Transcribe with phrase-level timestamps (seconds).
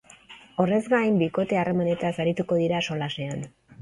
[0.63, 3.45] Horrez gain, bikote harremanetaz arituko dira solasean.